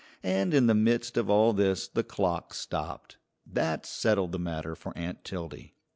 And 0.23 0.51
in 0.51 0.65
the 0.65 0.73
midst 0.73 1.15
of 1.15 1.29
all 1.29 1.53
this 1.53 1.87
the 1.87 2.03
clock 2.03 2.55
stopped. 2.55 3.17
That 3.45 3.85
settled 3.85 4.31
the 4.31 4.39
matter 4.39 4.75
for 4.75 4.97
Aunt 4.97 5.23
Tildy. 5.23 5.75